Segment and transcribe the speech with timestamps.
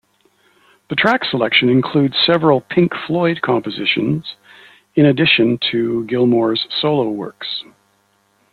[0.89, 4.35] The track selection includes several Pink Floyd compositions
[4.95, 7.63] in addition to Gilmour's solo works.